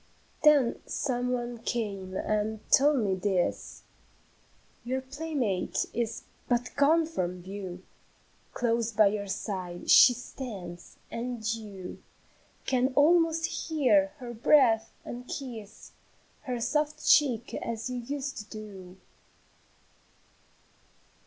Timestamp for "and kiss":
15.05-15.91